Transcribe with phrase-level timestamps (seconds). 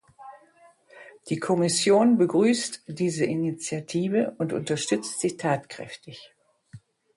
[1.29, 6.33] Die Kommission begrüßt diese Initiative und unterstützt sie tatkräftig.